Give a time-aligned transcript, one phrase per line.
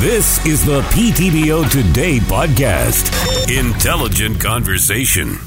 [0.00, 3.10] This is the PTBO Today podcast.
[3.50, 5.38] Intelligent conversation.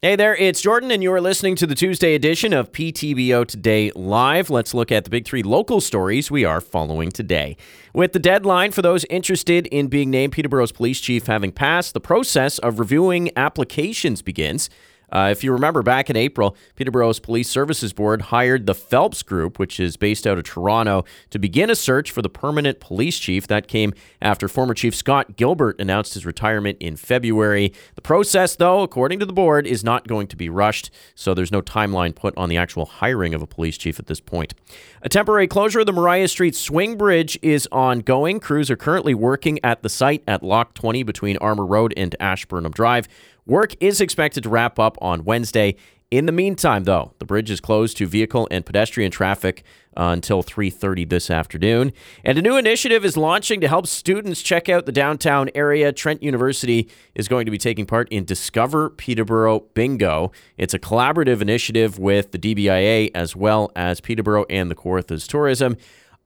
[0.00, 4.48] Hey there, it's Jordan, and you're listening to the Tuesday edition of PTBO Today Live.
[4.48, 7.56] Let's look at the big three local stories we are following today.
[7.94, 12.00] With the deadline for those interested in being named Peterborough's police chief having passed, the
[12.00, 14.70] process of reviewing applications begins.
[15.10, 19.58] Uh, if you remember back in April, Peterborough's Police Services Board hired the Phelps Group,
[19.58, 23.46] which is based out of Toronto, to begin a search for the permanent police chief.
[23.46, 27.72] That came after former Chief Scott Gilbert announced his retirement in February.
[27.94, 31.52] The process, though, according to the board, is not going to be rushed, so there's
[31.52, 34.54] no timeline put on the actual hiring of a police chief at this point.
[35.02, 38.40] A temporary closure of the Maria Street Swing Bridge is ongoing.
[38.40, 42.72] Crews are currently working at the site at Lock 20 between Armour Road and Ashburnham
[42.72, 43.06] Drive.
[43.46, 45.76] Work is expected to wrap up on Wednesday.
[46.10, 49.64] In the meantime, though, the bridge is closed to vehicle and pedestrian traffic
[49.96, 51.92] uh, until 3:30 this afternoon.
[52.24, 55.92] And a new initiative is launching to help students check out the downtown area.
[55.92, 60.30] Trent University is going to be taking part in Discover Peterborough Bingo.
[60.56, 65.76] It's a collaborative initiative with the DBIA as well as Peterborough and the Kawarthas Tourism.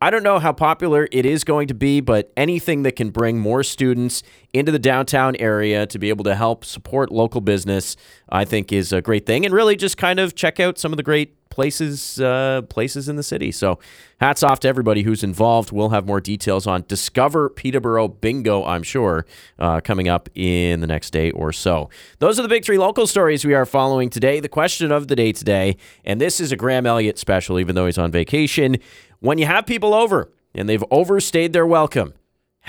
[0.02, 3.38] I don't know how popular it is going to be, but anything that can bring
[3.38, 4.22] more students
[4.54, 7.96] into the downtown area to be able to help support local business,
[8.30, 9.44] I think is a great thing.
[9.44, 13.16] And really just kind of check out some of the great places uh, places in
[13.16, 13.52] the city.
[13.52, 13.78] So
[14.20, 15.72] hats off to everybody who's involved.
[15.72, 19.26] We'll have more details on Discover Peterborough Bingo, I'm sure,
[19.58, 21.90] uh, coming up in the next day or so.
[22.18, 24.40] Those are the big three local stories we are following today.
[24.40, 27.86] The question of the day today, and this is a Graham Elliott special, even though
[27.86, 28.78] he's on vacation.
[29.18, 32.14] When you have people over and they've overstayed their welcome,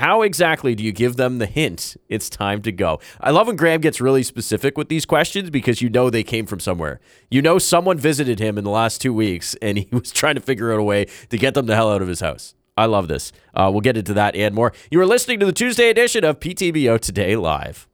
[0.02, 3.00] how exactly do you give them the hint it's time to go?
[3.20, 6.48] I love when Graham gets really specific with these questions because you know they came
[6.48, 7.00] from somewhere.
[7.30, 10.42] You know someone visited him in the last two weeks and he was trying to
[10.42, 12.56] figure out a way to get them the hell out of his house.
[12.76, 13.32] I love this.
[13.54, 14.74] Uh, we'll get into that and more.
[14.90, 17.88] You are listening to the Tuesday edition of PTBO Today Live.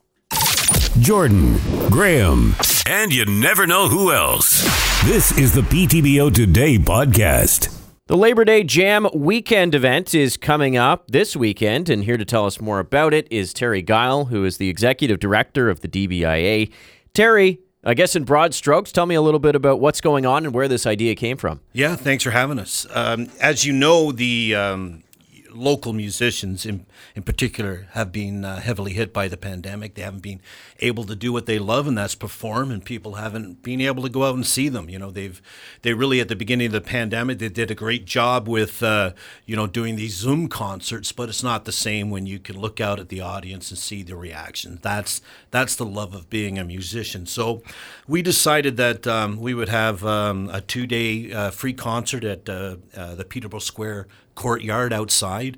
[1.02, 1.58] Jordan,
[1.90, 2.56] Graham,
[2.88, 4.64] and you never know who else.
[5.04, 7.77] This is the PTBO Today podcast.
[8.08, 12.46] The Labor Day Jam weekend event is coming up this weekend, and here to tell
[12.46, 16.72] us more about it is Terry Guiel, who is the executive director of the DBIA.
[17.14, 20.46] Terry, I guess in broad strokes, tell me a little bit about what's going on
[20.46, 21.60] and where this idea came from.
[21.74, 22.88] Yeah, thanks for having us.
[22.92, 25.04] Um, as you know, the um,
[25.52, 26.86] local musicians in,
[27.16, 29.96] in particular have been uh, heavily hit by the pandemic.
[29.96, 30.42] They haven't been
[30.80, 32.72] able to do what they love, and that's perform.
[32.72, 34.90] And people haven't been able to go out and see them.
[34.90, 35.42] You know, they've
[35.82, 39.14] they really at the beginning of the pandemic they did a great job with uh,
[39.46, 42.80] you know doing these Zoom concerts, but it's not the same when you can look
[42.80, 44.80] out at the audience and see the reaction.
[44.82, 45.22] That's
[45.52, 47.26] that's the love of being a musician.
[47.26, 47.62] So
[48.08, 52.50] we decided that um, we would have um, a two day uh, free concert at
[52.50, 55.58] uh, uh, the Peterborough Square courtyard outside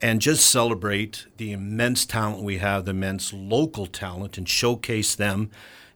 [0.00, 5.50] and just celebrate the immense talent we have, the immense local talent, and showcase them,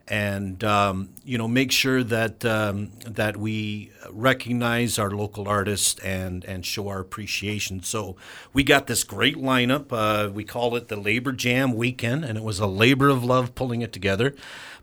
[0.06, 6.44] and um, you know make sure that um, that we recognize our local artists and
[6.44, 7.82] and show our appreciation.
[7.82, 8.16] So
[8.52, 9.86] we got this great lineup.
[9.90, 13.54] Uh, we call it the Labor Jam Weekend, and it was a labor of love
[13.54, 14.34] pulling it together.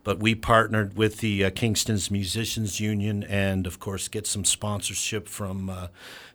[0.04, 5.28] But we partnered with the uh, Kingston's Musicians Union, and of course, get some sponsorship
[5.28, 5.86] from uh,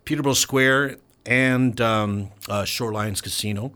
[0.05, 0.95] Peterborough Square
[1.27, 3.73] and um, uh, Shorelines Casino.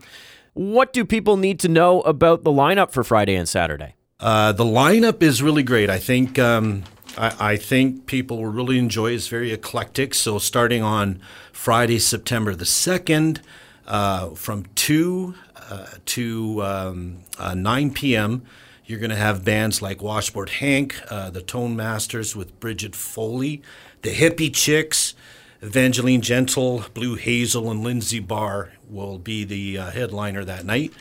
[0.54, 3.94] What do people need to know about the lineup for Friday and Saturday?
[4.20, 5.90] Uh, the lineup is really great.
[5.90, 6.84] I think um,
[7.16, 9.12] I, I, think people will really enjoy.
[9.12, 10.14] It's very eclectic.
[10.14, 11.20] So starting on
[11.52, 13.40] Friday, September the second,
[13.86, 18.42] uh, from two uh, to um, uh, nine p.m.
[18.84, 23.62] You're going to have bands like Washboard Hank, uh, the Tone Masters with Bridget Foley,
[24.02, 25.14] the Hippie Chicks.
[25.62, 30.92] Evangeline Gentle, Blue Hazel, and Lindsay Barr will be the uh, headliner that night.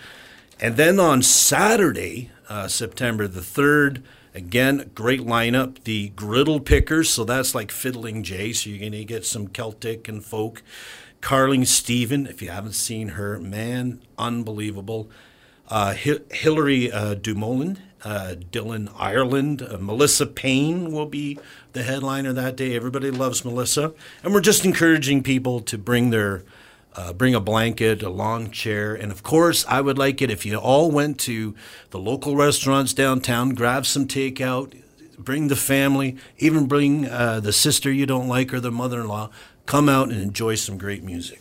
[0.59, 4.03] And then on Saturday, uh, September the 3rd,
[4.35, 5.83] again, great lineup.
[5.85, 10.07] The Griddle Pickers, so that's like Fiddling Jay, so you're going to get some Celtic
[10.07, 10.61] and folk.
[11.21, 15.09] Carling Stephen, if you haven't seen her, man, unbelievable.
[15.71, 21.39] Uh, Hillary uh, Dumoulin uh, Dylan Ireland, uh, Melissa Payne will be
[21.73, 22.75] the headliner that day.
[22.75, 26.43] Everybody loves Melissa, and we're just encouraging people to bring their
[26.93, 30.45] Uh, bring a blanket, a long chair, and of course, I would like it if
[30.45, 31.55] you all went to
[31.91, 34.75] the local restaurants downtown, grab some takeout,
[35.17, 39.07] bring the family, even bring uh, the sister you don't like or the mother in
[39.07, 39.29] law.
[39.65, 41.39] Come out and enjoy some great music.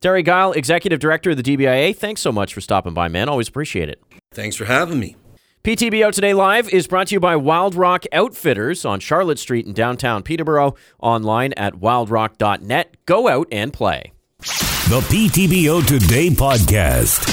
[0.00, 3.28] Terry Guiel, Executive Director of the DBIA, thanks so much for stopping by, man.
[3.28, 4.02] Always appreciate it.
[4.32, 5.16] Thanks for having me.
[5.64, 9.72] PTBO Today Live is brought to you by Wild Rock Outfitters on Charlotte Street in
[9.72, 10.76] downtown Peterborough.
[11.00, 12.96] Online at wildrock.net.
[13.06, 14.12] Go out and play.
[14.38, 17.26] The PTBO Today podcast.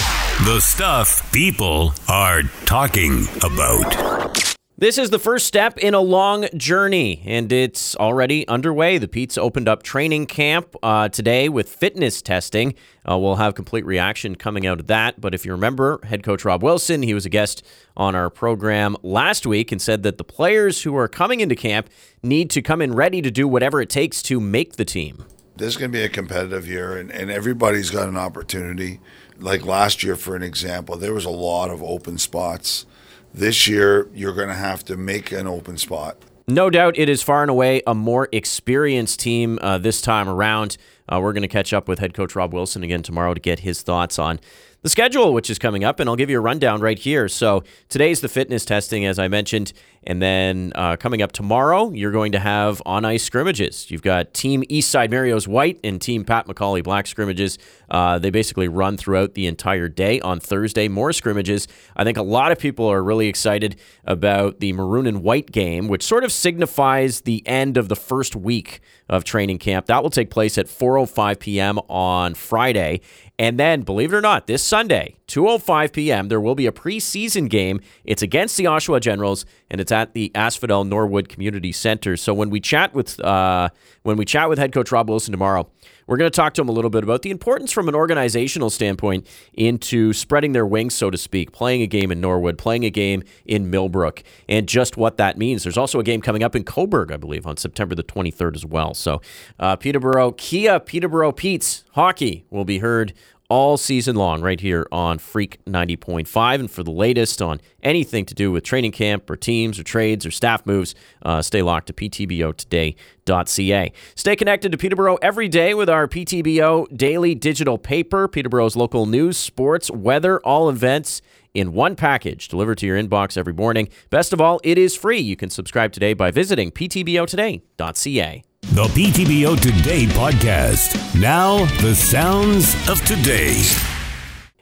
[0.45, 4.42] The stuff people are talking about.
[4.83, 8.97] This is the first step in a long journey, and it's already underway.
[8.97, 12.75] The Petes opened up training camp uh, today with fitness testing.
[13.09, 15.21] Uh, we'll have complete reaction coming out of that.
[15.21, 17.65] But if you remember, head coach Rob Wilson, he was a guest
[17.95, 21.89] on our program last week and said that the players who are coming into camp
[22.21, 25.23] need to come in ready to do whatever it takes to make the team.
[25.55, 28.99] This is going to be a competitive year, and, and everybody's got an opportunity.
[29.39, 32.85] Like last year, for an example, there was a lot of open spots
[33.33, 36.17] this year, you're going to have to make an open spot.
[36.47, 40.77] No doubt it is far and away a more experienced team uh, this time around.
[41.07, 43.59] Uh, we're going to catch up with head coach Rob Wilson again tomorrow to get
[43.59, 44.39] his thoughts on
[44.81, 47.29] the schedule, which is coming up, and I'll give you a rundown right here.
[47.29, 49.71] So today's the fitness testing, as I mentioned,
[50.05, 53.89] and then uh, coming up tomorrow, you're going to have on ice scrimmages.
[53.89, 57.57] You've got Team Eastside Mario's White and Team Pat McCauley Black scrimmages.
[57.89, 60.19] Uh, they basically run throughout the entire day.
[60.21, 61.67] On Thursday, more scrimmages.
[61.95, 65.87] I think a lot of people are really excited about the Maroon and White game,
[65.87, 69.85] which sort of signifies the end of the first week of training camp.
[69.85, 71.79] That will take place at 4:05 p.m.
[71.89, 73.01] on Friday.
[73.39, 77.49] And then, believe it or not, this Sunday, 2:05 p.m., there will be a preseason
[77.49, 77.79] game.
[78.03, 82.17] It's against the Oshawa Generals, and it's at the Asphodel Norwood Community Center.
[82.17, 83.69] So when we chat with uh,
[84.01, 85.69] when we chat with head coach Rob Wilson tomorrow,
[86.07, 88.69] we're going to talk to him a little bit about the importance from an organizational
[88.69, 92.89] standpoint into spreading their wings, so to speak, playing a game in Norwood, playing a
[92.89, 95.63] game in Millbrook, and just what that means.
[95.63, 98.65] There's also a game coming up in Cobourg, I believe, on September the 23rd as
[98.65, 98.93] well.
[98.93, 99.21] So,
[99.59, 103.13] uh, Peterborough, Kia Peterborough Petes hockey will be heard
[103.49, 106.55] all season long right here on Freq 90.5.
[106.55, 110.25] And for the latest on anything to do with training camp or teams or trades
[110.25, 113.91] or staff moves, uh, stay locked to ptbotoday.ca.
[114.15, 119.37] Stay connected to Peterborough every day with our PTBO daily digital paper, Peterborough's local news,
[119.37, 121.21] sports, weather, all events
[121.53, 123.89] in one package delivered to your inbox every morning.
[124.09, 125.19] Best of all, it is free.
[125.19, 128.43] You can subscribe today by visiting ptbotoday.ca.
[128.71, 131.19] The PTBO Today podcast.
[131.19, 133.61] Now, the sounds of today.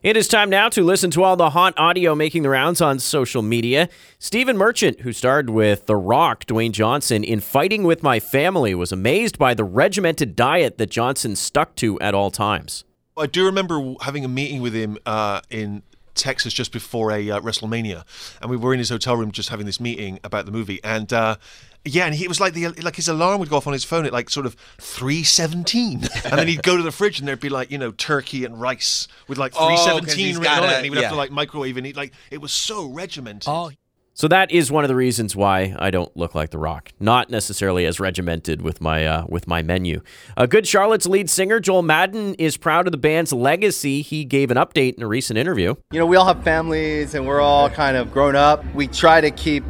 [0.03, 3.00] It is time now to listen to all the hot audio making the rounds on
[3.00, 3.88] social media.
[4.19, 8.92] Stephen Merchant, who starred with The Rock, Dwayne Johnson, in Fighting with My Family, was
[8.92, 12.83] amazed by the regimented diet that Johnson stuck to at all times.
[13.15, 15.83] I do remember having a meeting with him uh, in
[16.16, 18.04] Texas just before a uh, WrestleMania,
[18.42, 21.12] and we were in his hotel room just having this meeting about the movie, and.
[21.12, 21.36] Uh,
[21.84, 24.06] yeah, and he was like the like his alarm would go off on his phone
[24.06, 27.40] at like sort of three seventeen, and then he'd go to the fridge and there'd
[27.40, 30.69] be like you know turkey and rice with like Oh, three seventeen he's written on
[30.69, 33.46] it, and he would have to like microwave and eat like it was so regimented.
[33.48, 33.72] Oh,
[34.21, 36.91] So that is one of the reasons why I don't look like The Rock.
[37.00, 40.03] Not necessarily as regimented with my uh, with my menu.
[40.38, 44.03] A Good Charlotte's lead singer Joel Madden is proud of the band's legacy.
[44.03, 45.73] He gave an update in a recent interview.
[45.92, 48.63] You know, we all have families and we're all kind of grown up.
[48.75, 49.63] We try to keep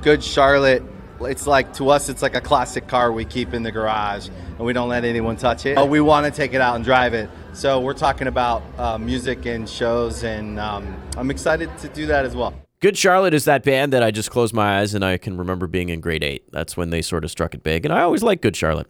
[0.00, 0.82] good Charlotte.
[1.20, 4.60] It's like to us, it's like a classic car we keep in the garage and
[4.60, 5.74] we don't let anyone touch it.
[5.74, 7.28] But we want to take it out and drive it.
[7.52, 12.24] So we're talking about uh, music and shows, and um, I'm excited to do that
[12.24, 12.54] as well.
[12.80, 15.66] Good Charlotte is that band that I just closed my eyes and I can remember
[15.66, 16.50] being in grade eight.
[16.50, 18.86] That's when they sort of struck it big, and I always liked Good Charlotte.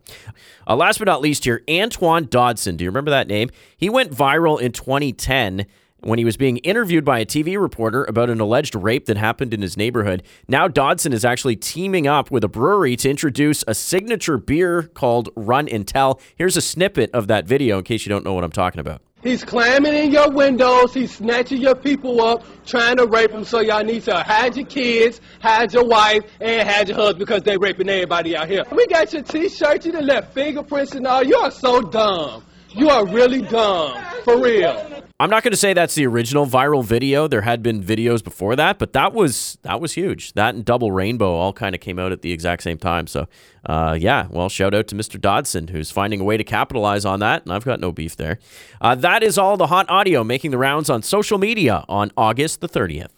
[0.65, 2.77] Uh, last but not least, here, Antoine Dodson.
[2.77, 3.51] Do you remember that name?
[3.77, 5.67] He went viral in 2010
[6.03, 9.53] when he was being interviewed by a TV reporter about an alleged rape that happened
[9.53, 10.23] in his neighborhood.
[10.47, 15.31] Now Dodson is actually teaming up with a brewery to introduce a signature beer called
[15.35, 16.21] Run and Tell.
[16.37, 19.03] Here's a snippet of that video in case you don't know what I'm talking about.
[19.23, 20.95] He's climbing in your windows.
[20.95, 23.45] He's snatching your people up, trying to rape them.
[23.45, 27.43] So y'all need to hide your kids, hide your wife, and hide your husband because
[27.43, 28.63] they're raping everybody out here.
[28.73, 29.85] We got your T-shirt.
[29.85, 31.23] You done left fingerprints and all.
[31.23, 32.45] You are so dumb.
[32.73, 34.87] You are really dumb, for real.
[35.19, 37.29] I'm not going to say that's the original viral video.
[37.29, 40.33] There had been videos before that, but that was that was huge.
[40.33, 43.07] That and Double Rainbow all kind of came out at the exact same time.
[43.07, 43.29] So,
[43.67, 45.21] uh, yeah, well, shout out to Mr.
[45.21, 48.39] Dodson who's finding a way to capitalize on that, and I've got no beef there.
[48.81, 52.61] Uh, that is all the hot audio making the rounds on social media on August
[52.63, 53.11] the 30th.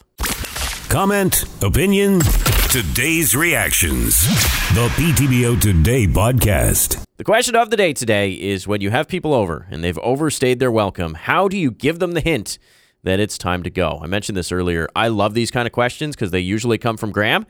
[0.89, 2.21] Comment, opinion,
[2.73, 4.23] Today's reactions.
[4.73, 7.05] The PTBO Today podcast.
[7.19, 10.59] The question of the day today is when you have people over and they've overstayed
[10.59, 12.59] their welcome, how do you give them the hint
[13.03, 14.01] that it's time to go?
[14.03, 14.89] I mentioned this earlier.
[14.97, 17.45] I love these kind of questions because they usually come from Graham.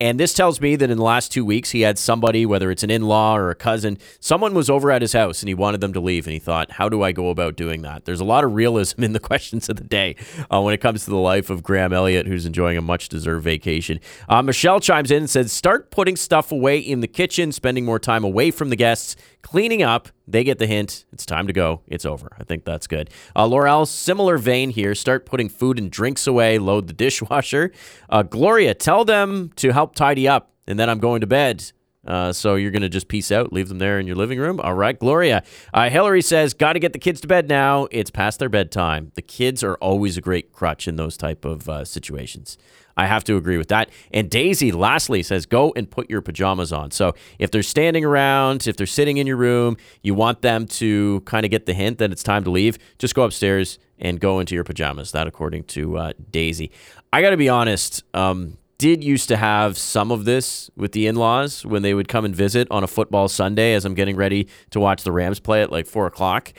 [0.00, 2.82] And this tells me that in the last two weeks, he had somebody, whether it's
[2.82, 5.80] an in law or a cousin, someone was over at his house and he wanted
[5.80, 6.26] them to leave.
[6.26, 8.04] And he thought, how do I go about doing that?
[8.04, 10.16] There's a lot of realism in the questions of the day
[10.52, 13.44] uh, when it comes to the life of Graham Elliott, who's enjoying a much deserved
[13.44, 14.00] vacation.
[14.28, 18.00] Uh, Michelle chimes in and says, start putting stuff away in the kitchen, spending more
[18.00, 20.08] time away from the guests, cleaning up.
[20.26, 21.04] They get the hint.
[21.12, 21.82] It's time to go.
[21.86, 22.32] It's over.
[22.40, 23.10] I think that's good.
[23.36, 24.94] Uh, Laurel, similar vein here.
[24.94, 26.58] Start putting food and drinks away.
[26.58, 27.70] Load the dishwasher.
[28.08, 31.70] Uh, Gloria, tell them to help tidy up, and then I'm going to bed.
[32.06, 34.60] Uh, so you're going to just peace out, leave them there in your living room.
[34.60, 35.42] All right, Gloria.
[35.72, 37.86] Uh, Hillary says, "Got to get the kids to bed now.
[37.90, 39.12] It's past their bedtime.
[39.14, 42.58] The kids are always a great crutch in those type of uh, situations."
[42.96, 43.90] I have to agree with that.
[44.12, 48.66] And Daisy, lastly, says, "Go and put your pajamas on." So if they're standing around,
[48.66, 51.98] if they're sitting in your room, you want them to kind of get the hint
[51.98, 52.78] that it's time to leave.
[52.98, 55.12] Just go upstairs and go into your pajamas.
[55.12, 56.70] That, according to uh, Daisy.
[57.12, 58.02] I got to be honest.
[58.14, 62.24] Um, did used to have some of this with the in-laws when they would come
[62.24, 65.62] and visit on a football Sunday as I'm getting ready to watch the Rams play
[65.62, 66.52] at like four o'clock,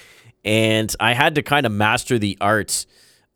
[0.44, 2.86] and I had to kind of master the art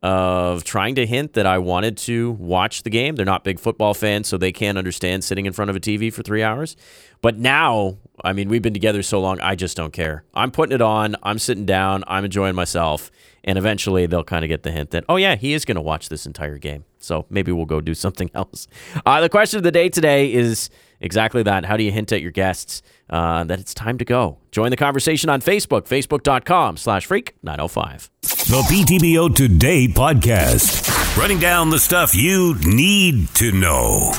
[0.02, 3.16] of trying to hint that I wanted to watch the game.
[3.16, 6.12] They're not big football fans, so they can't understand sitting in front of a TV
[6.12, 6.78] for three hours.
[7.22, 10.24] But now, I mean, we've been together so long, I just don't care.
[10.34, 13.12] I'm putting it on, I'm sitting down, I'm enjoying myself,
[13.44, 15.82] and eventually they'll kind of get the hint that, oh, yeah, he is going to
[15.82, 16.86] watch this entire game.
[16.98, 18.68] So maybe we'll go do something else.
[19.06, 20.70] Uh, the question of the day today is
[21.02, 21.66] exactly that.
[21.66, 24.38] How do you hint at your guests uh, that it's time to go?
[24.52, 28.10] Join the conversation on Facebook, facebook.com slash freq 905.
[28.22, 31.18] The PTBO Today podcast.
[31.18, 34.14] Running down the stuff you need to know.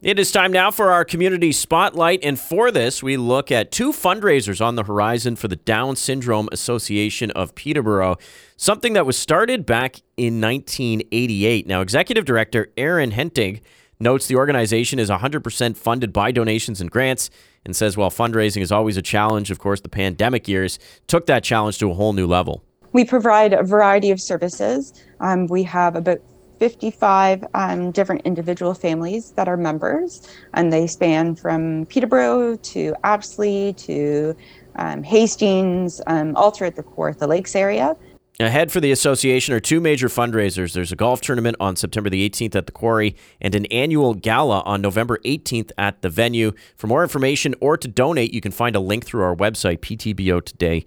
[0.00, 2.20] It is time now for our community spotlight.
[2.22, 6.48] And for this, we look at two fundraisers on the horizon for the Down Syndrome
[6.52, 8.16] Association of Peterborough,
[8.56, 11.66] something that was started back in 1988.
[11.66, 13.60] Now, Executive Director Aaron Hentig
[14.00, 17.30] notes the organization is 100% funded by donations and grants
[17.64, 21.44] and says while fundraising is always a challenge, of course, the pandemic years took that
[21.44, 22.64] challenge to a whole new level.
[22.92, 24.94] We provide a variety of services.
[25.20, 26.18] Um, we have about
[26.58, 33.74] 55 um, different individual families that are members, and they span from Peterborough to Apsley
[33.74, 34.34] to
[34.76, 37.96] um, Hastings, um, all throughout the Kawartha Lakes area.
[38.40, 40.72] Ahead for the association are two major fundraisers.
[40.72, 44.60] There's a golf tournament on September the 18th at the Quarry and an annual gala
[44.60, 46.52] on November 18th at the venue.
[46.76, 50.84] For more information or to donate, you can find a link through our website, ptbotoday.com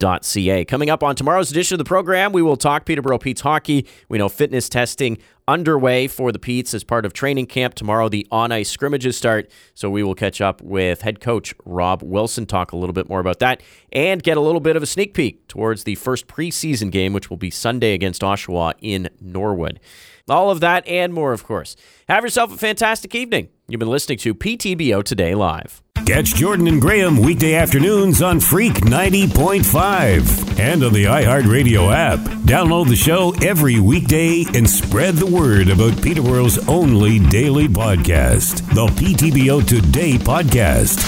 [0.00, 0.64] Ca.
[0.64, 3.86] Coming up on tomorrow's edition of the program, we will talk Peterborough Petes hockey.
[4.08, 7.74] We know fitness testing underway for the Petes as part of training camp.
[7.74, 9.50] Tomorrow, the on ice scrimmages start.
[9.74, 13.20] So we will catch up with head coach Rob Wilson, talk a little bit more
[13.20, 16.90] about that, and get a little bit of a sneak peek towards the first preseason
[16.90, 19.80] game, which will be Sunday against Oshawa in Norwood.
[20.28, 21.76] All of that and more, of course.
[22.08, 23.48] Have yourself a fantastic evening.
[23.68, 25.82] You've been listening to PTBO Today Live.
[26.06, 32.18] Catch Jordan and Graham weekday afternoons on Freq 90.5 and on the iHeartRadio app.
[32.44, 38.86] Download the show every weekday and spread the word about Peterborough's only daily podcast, the
[38.86, 41.00] PTBO Today podcast.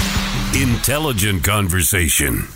[0.60, 2.55] Intelligent conversation.